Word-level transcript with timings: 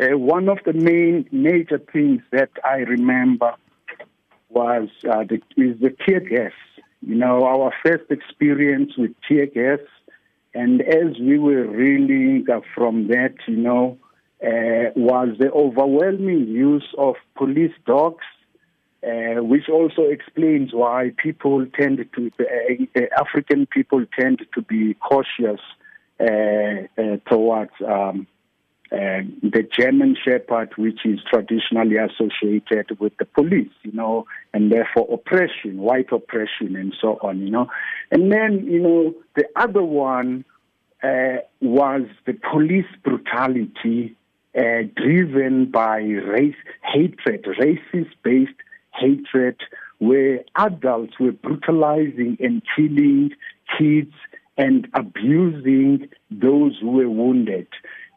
Uh, 0.00 0.16
one 0.16 0.48
of 0.48 0.58
the 0.64 0.72
main 0.72 1.26
major 1.30 1.78
things 1.92 2.22
that 2.32 2.50
I 2.64 2.76
remember 2.78 3.54
was 4.48 4.88
uh, 5.04 5.24
the, 5.24 5.42
is 5.56 5.78
the 5.80 5.94
tear 6.06 6.20
gas. 6.20 6.52
You 7.02 7.16
know, 7.16 7.44
our 7.44 7.72
first 7.84 8.10
experience 8.10 8.92
with 8.96 9.10
tear 9.28 9.46
gas, 9.46 9.80
and 10.54 10.80
as 10.80 11.18
we 11.20 11.38
were 11.38 11.66
reeling 11.66 12.46
from 12.74 13.08
that, 13.08 13.34
you 13.46 13.56
know, 13.56 13.98
uh, 14.42 14.90
was 14.96 15.36
the 15.38 15.50
overwhelming 15.52 16.48
use 16.48 16.94
of 16.96 17.16
police 17.36 17.74
dogs, 17.86 18.24
uh, 19.02 19.42
which 19.42 19.68
also 19.68 20.02
explains 20.02 20.72
why 20.72 21.12
people 21.22 21.66
tend 21.78 21.98
to, 22.14 22.30
uh, 22.40 23.00
African 23.18 23.66
people 23.66 24.06
tend 24.18 24.46
to 24.54 24.62
be 24.62 24.94
cautious 24.94 25.60
uh, 26.20 26.24
uh, 26.96 27.16
towards 27.30 27.72
um, 27.86 28.26
uh, 28.92 29.22
the 29.42 29.68
German 29.78 30.16
Shepherd, 30.24 30.70
which 30.76 31.00
is 31.04 31.20
traditionally 31.32 31.96
associated 31.96 32.98
with 32.98 33.16
the 33.18 33.24
police, 33.24 33.70
you 33.82 33.92
know, 33.92 34.26
and 34.52 34.72
therefore 34.72 35.06
oppression, 35.12 35.78
white 35.78 36.10
oppression, 36.10 36.74
and 36.74 36.92
so 37.00 37.18
on, 37.22 37.40
you 37.40 37.50
know. 37.50 37.68
And 38.10 38.32
then, 38.32 38.66
you 38.66 38.80
know, 38.80 39.14
the 39.36 39.44
other 39.54 39.84
one 39.84 40.44
uh, 41.04 41.36
was 41.60 42.02
the 42.26 42.32
police 42.50 42.86
brutality 43.04 44.16
uh, 44.58 44.82
driven 44.96 45.66
by 45.66 45.98
race 45.98 46.56
hatred, 46.82 47.44
racist 47.44 48.10
based 48.24 48.50
hatred, 48.94 49.56
where 49.98 50.40
adults 50.56 51.14
were 51.20 51.32
brutalizing 51.32 52.36
and 52.40 52.60
killing 52.74 53.30
kids 53.78 54.12
and 54.58 54.88
abusing 54.94 56.08
those 56.30 56.76
who 56.80 56.90
were 56.90 57.08
wounded. 57.08 57.68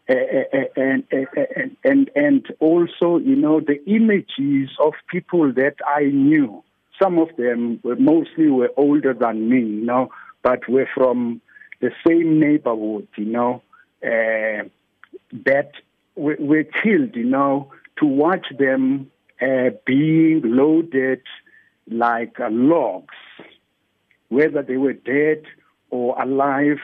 Uh, 0.10 0.14
uh, 0.14 0.58
uh 0.58 0.66
and, 0.76 1.04
and 1.12 1.78
and 1.86 2.10
and 2.16 2.46
also, 2.60 3.18
you 3.20 3.36
know, 3.36 3.62
the 3.62 3.82
images 3.86 4.70
of 4.80 4.94
people 5.08 5.54
that 5.54 5.76
I 5.88 6.06
knew. 6.06 6.64
Some 7.02 7.18
of 7.18 7.30
them 7.38 7.80
were 7.84 7.96
mostly 7.96 8.48
were 8.50 8.72
older 8.78 9.14
than 9.14 9.50
me, 9.50 9.60
you 9.60 9.86
know, 9.86 10.10
but 10.42 10.68
were 10.68 10.88
from 10.94 11.42
the 11.80 11.92
same 12.08 12.40
neighborhood, 12.40 13.08
you 13.18 13.26
know, 13.26 13.62
uh, 14.04 14.64
that 15.46 15.72
were, 16.16 16.38
were 16.40 16.64
killed, 16.64 17.16
you 17.16 17.26
know, 17.26 17.72
to 18.00 18.06
watch 18.06 18.48
them 18.58 19.10
uh, 19.42 19.70
being 19.86 20.42
loaded 20.44 21.22
like 21.90 22.40
uh, 22.40 22.50
logs, 22.50 23.16
whether 24.30 24.62
they 24.62 24.78
were 24.78 24.94
dead 24.94 25.44
or 25.90 26.22
alive, 26.22 26.80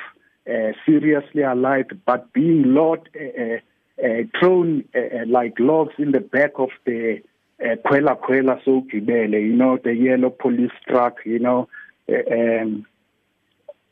uh, 0.49 0.73
seriously 0.85 1.43
alive, 1.43 1.85
but 2.05 2.31
being 2.33 2.73
load, 2.73 3.09
uh, 3.15 3.41
uh, 3.41 3.57
uh 4.05 4.23
thrown 4.39 4.83
like 5.27 5.53
logs 5.59 5.93
in 5.97 6.11
the 6.11 6.19
back 6.19 6.51
of 6.55 6.69
the 6.85 7.21
Kwela 7.61 8.17
Kwela 8.17 8.63
so 8.63 8.85
you 8.91 9.01
know, 9.01 9.77
the 9.83 9.93
yellow 9.93 10.29
police 10.29 10.71
truck, 10.87 11.17
you 11.25 11.39
know, 11.39 11.67
um, 12.09 12.85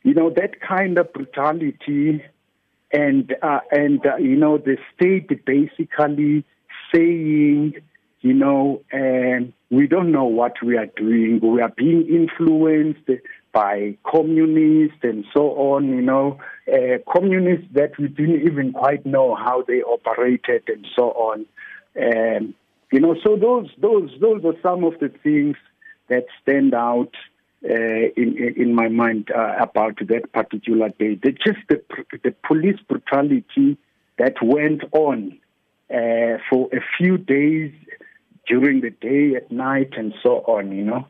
you 0.02 0.14
know 0.14 0.30
that 0.30 0.60
kind 0.60 0.98
of 0.98 1.12
brutality 1.12 2.22
and 2.92 3.34
and 3.70 4.00
you 4.18 4.36
know 4.36 4.58
the 4.58 4.78
state 4.94 5.44
basically 5.44 6.44
saying 6.94 7.74
you 8.20 8.32
know 8.32 8.80
um, 8.92 9.52
we 9.70 9.86
don't 9.86 10.10
know 10.10 10.24
what 10.24 10.54
we 10.62 10.76
are 10.76 10.86
doing. 10.96 11.40
We 11.42 11.60
are 11.60 11.72
being 11.76 12.06
influenced 12.08 13.08
by 13.52 13.96
communists 14.06 14.98
and 15.02 15.24
so 15.34 15.50
on 15.50 15.88
you 15.88 16.02
know. 16.02 16.38
Uh, 16.72 16.98
communists 17.10 17.66
that 17.72 17.98
we 17.98 18.08
didn't 18.08 18.42
even 18.46 18.72
quite 18.72 19.04
know 19.04 19.34
how 19.34 19.62
they 19.66 19.82
operated 19.82 20.62
and 20.68 20.86
so 20.96 21.10
on. 21.10 21.46
Um, 22.00 22.54
you 22.92 23.00
know 23.00 23.16
so 23.24 23.36
those 23.36 23.68
those 23.78 24.10
those 24.20 24.44
are 24.44 24.54
some 24.62 24.84
of 24.84 24.94
the 25.00 25.10
things 25.22 25.56
that 26.08 26.24
stand 26.42 26.74
out 26.74 27.14
uh, 27.64 28.08
in, 28.16 28.54
in 28.56 28.74
my 28.74 28.88
mind 28.88 29.30
uh, 29.36 29.56
about 29.58 29.98
that 29.98 30.32
particular 30.32 30.90
day. 30.90 31.16
The, 31.16 31.32
just 31.32 31.58
the, 31.68 31.82
the 32.22 32.34
police 32.46 32.78
brutality 32.88 33.76
that 34.16 34.34
went 34.42 34.82
on 34.92 35.38
uh, 35.90 36.38
for 36.48 36.68
a 36.72 36.80
few 36.96 37.18
days 37.18 37.72
during 38.48 38.80
the 38.80 38.90
day, 38.90 39.36
at 39.36 39.52
night, 39.52 39.92
and 39.96 40.14
so 40.22 40.38
on, 40.46 40.72
you 40.72 40.84
know. 40.84 41.06